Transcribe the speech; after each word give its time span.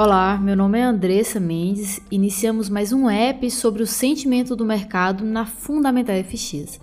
Olá, 0.00 0.38
meu 0.38 0.54
nome 0.54 0.78
é 0.78 0.84
Andressa 0.84 1.40
Mendes. 1.40 2.00
Iniciamos 2.08 2.68
mais 2.68 2.92
um 2.92 3.10
app 3.10 3.50
sobre 3.50 3.82
o 3.82 3.86
sentimento 3.86 4.54
do 4.54 4.64
mercado 4.64 5.24
na 5.24 5.44
Fundamental 5.44 6.14
FX. 6.22 6.78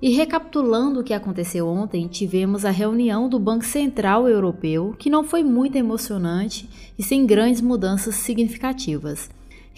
E 0.00 0.08
recapitulando 0.08 1.00
o 1.00 1.04
que 1.04 1.12
aconteceu 1.12 1.68
ontem, 1.68 2.08
tivemos 2.08 2.64
a 2.64 2.70
reunião 2.70 3.28
do 3.28 3.38
Banco 3.38 3.66
Central 3.66 4.26
Europeu, 4.26 4.94
que 4.98 5.10
não 5.10 5.22
foi 5.22 5.44
muito 5.44 5.76
emocionante 5.76 6.66
e 6.98 7.02
sem 7.02 7.26
grandes 7.26 7.60
mudanças 7.60 8.14
significativas. 8.14 9.28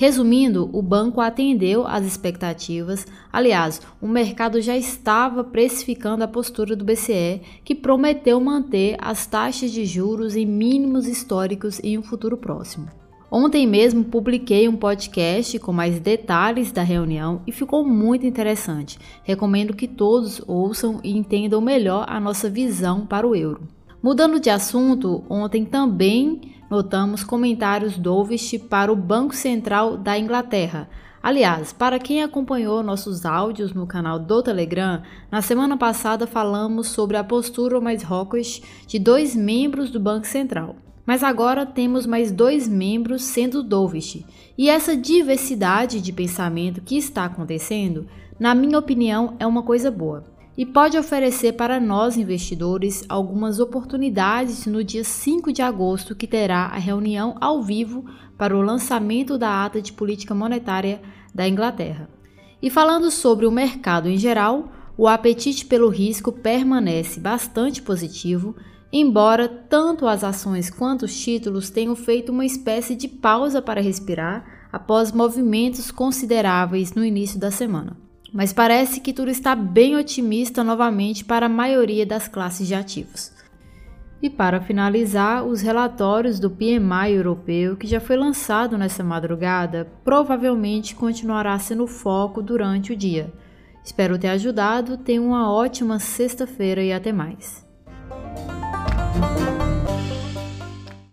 Resumindo, 0.00 0.70
o 0.72 0.80
banco 0.80 1.20
atendeu 1.20 1.84
às 1.84 2.06
expectativas. 2.06 3.04
Aliás, 3.32 3.82
o 4.00 4.06
mercado 4.06 4.60
já 4.60 4.76
estava 4.76 5.42
precificando 5.42 6.22
a 6.22 6.28
postura 6.28 6.76
do 6.76 6.84
BCE, 6.84 7.40
que 7.64 7.74
prometeu 7.74 8.38
manter 8.38 8.96
as 9.00 9.26
taxas 9.26 9.72
de 9.72 9.84
juros 9.84 10.36
em 10.36 10.46
mínimos 10.46 11.08
históricos 11.08 11.80
em 11.82 11.98
um 11.98 12.02
futuro 12.04 12.36
próximo. 12.36 12.86
Ontem 13.28 13.66
mesmo 13.66 14.04
publiquei 14.04 14.68
um 14.68 14.76
podcast 14.76 15.58
com 15.58 15.72
mais 15.72 15.98
detalhes 15.98 16.70
da 16.70 16.84
reunião 16.84 17.42
e 17.44 17.50
ficou 17.50 17.84
muito 17.84 18.24
interessante. 18.24 19.00
Recomendo 19.24 19.74
que 19.74 19.88
todos 19.88 20.40
ouçam 20.46 21.00
e 21.02 21.10
entendam 21.10 21.60
melhor 21.60 22.06
a 22.08 22.20
nossa 22.20 22.48
visão 22.48 23.04
para 23.04 23.26
o 23.26 23.34
euro. 23.34 23.77
Mudando 24.00 24.38
de 24.38 24.48
assunto, 24.48 25.24
ontem 25.28 25.64
também 25.64 26.54
notamos 26.70 27.24
comentários 27.24 27.98
dovish 27.98 28.56
para 28.56 28.92
o 28.92 28.96
Banco 28.96 29.34
Central 29.34 29.96
da 29.96 30.16
Inglaterra. 30.16 30.88
Aliás, 31.20 31.72
para 31.72 31.98
quem 31.98 32.22
acompanhou 32.22 32.80
nossos 32.80 33.26
áudios 33.26 33.74
no 33.74 33.88
canal 33.88 34.20
do 34.20 34.40
Telegram, 34.40 35.02
na 35.32 35.42
semana 35.42 35.76
passada 35.76 36.28
falamos 36.28 36.86
sobre 36.86 37.16
a 37.16 37.24
postura 37.24 37.80
mais 37.80 38.04
hawkish 38.08 38.62
de 38.86 39.00
dois 39.00 39.34
membros 39.34 39.90
do 39.90 39.98
Banco 39.98 40.28
Central. 40.28 40.76
Mas 41.04 41.24
agora 41.24 41.66
temos 41.66 42.06
mais 42.06 42.30
dois 42.30 42.68
membros 42.68 43.24
sendo 43.24 43.64
dovish. 43.64 44.24
E 44.56 44.70
essa 44.70 44.96
diversidade 44.96 46.00
de 46.00 46.12
pensamento 46.12 46.82
que 46.82 46.96
está 46.96 47.24
acontecendo, 47.24 48.06
na 48.38 48.54
minha 48.54 48.78
opinião, 48.78 49.34
é 49.40 49.46
uma 49.46 49.64
coisa 49.64 49.90
boa 49.90 50.37
e 50.58 50.66
pode 50.66 50.98
oferecer 50.98 51.52
para 51.52 51.78
nós 51.78 52.16
investidores 52.16 53.04
algumas 53.08 53.60
oportunidades 53.60 54.66
no 54.66 54.82
dia 54.82 55.04
5 55.04 55.52
de 55.52 55.62
agosto, 55.62 56.16
que 56.16 56.26
terá 56.26 56.64
a 56.64 56.78
reunião 56.78 57.36
ao 57.40 57.62
vivo 57.62 58.04
para 58.36 58.56
o 58.56 58.60
lançamento 58.60 59.38
da 59.38 59.64
ata 59.64 59.80
de 59.80 59.92
política 59.92 60.34
monetária 60.34 61.00
da 61.32 61.46
Inglaterra. 61.46 62.10
E 62.60 62.68
falando 62.70 63.08
sobre 63.08 63.46
o 63.46 63.52
mercado 63.52 64.08
em 64.08 64.18
geral, 64.18 64.72
o 64.96 65.06
apetite 65.06 65.64
pelo 65.64 65.88
risco 65.88 66.32
permanece 66.32 67.20
bastante 67.20 67.80
positivo, 67.80 68.56
embora 68.92 69.46
tanto 69.46 70.08
as 70.08 70.24
ações 70.24 70.70
quanto 70.70 71.04
os 71.04 71.16
títulos 71.16 71.70
tenham 71.70 71.94
feito 71.94 72.32
uma 72.32 72.44
espécie 72.44 72.96
de 72.96 73.06
pausa 73.06 73.62
para 73.62 73.80
respirar 73.80 74.44
após 74.72 75.12
movimentos 75.12 75.92
consideráveis 75.92 76.94
no 76.94 77.04
início 77.04 77.38
da 77.38 77.52
semana 77.52 78.07
mas 78.32 78.52
parece 78.52 79.00
que 79.00 79.12
tudo 79.12 79.30
está 79.30 79.54
bem 79.54 79.96
otimista 79.96 80.62
novamente 80.62 81.24
para 81.24 81.46
a 81.46 81.48
maioria 81.48 82.04
das 82.04 82.28
classes 82.28 82.66
de 82.66 82.74
ativos. 82.74 83.32
E 84.20 84.28
para 84.28 84.60
finalizar, 84.60 85.44
os 85.44 85.62
relatórios 85.62 86.40
do 86.40 86.50
PMI 86.50 87.12
europeu, 87.12 87.76
que 87.76 87.86
já 87.86 88.00
foi 88.00 88.16
lançado 88.16 88.76
nessa 88.76 89.04
madrugada, 89.04 89.86
provavelmente 90.02 90.94
continuará 90.94 91.56
sendo 91.58 91.86
foco 91.86 92.42
durante 92.42 92.92
o 92.92 92.96
dia. 92.96 93.32
Espero 93.84 94.18
ter 94.18 94.28
ajudado, 94.28 94.98
tenha 94.98 95.22
uma 95.22 95.50
ótima 95.50 96.00
sexta-feira 96.00 96.82
e 96.82 96.92
até 96.92 97.12
mais. 97.12 97.66